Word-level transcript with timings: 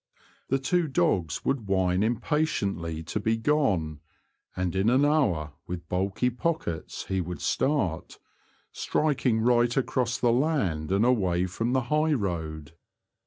The 0.49 0.57
two 0.57 0.87
dogs 0.87 1.45
would 1.45 1.67
whine 1.67 2.01
impatiently 2.01 3.03
to 3.03 3.19
be 3.19 3.37
gone, 3.37 3.99
and 4.57 4.75
in 4.75 4.89
an 4.89 5.05
hour, 5.05 5.53
with 5.67 5.87
bulky 5.89 6.31
pockets, 6.31 7.05
he 7.05 7.21
would 7.21 7.39
start, 7.39 8.17
striking 8.71 9.41
right 9.41 9.77
across 9.77 10.17
the 10.17 10.31
land 10.33 10.91
and 10.91 11.05
away 11.05 11.45
from 11.45 11.73
the 11.73 11.81
high 11.93 12.13
road. 12.13 12.73